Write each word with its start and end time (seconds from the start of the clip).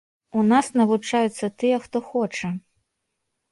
У 0.37 0.43
нас 0.51 0.69
навучаюцца 0.81 1.51
тыя, 1.65 1.77
хто 1.85 1.97
хоча. 2.09 2.53